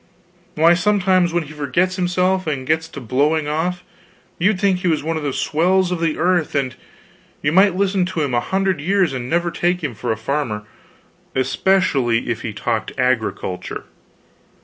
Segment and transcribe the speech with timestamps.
[0.55, 3.83] Why, sometimes when he forgets himself and gets to blowing off,
[4.39, 6.73] you'd think he was one of the swells of the earth; and
[7.43, 10.63] you might listen to him a hundred years and never take him for a farmer
[11.35, 13.83] especially if he talked agriculture.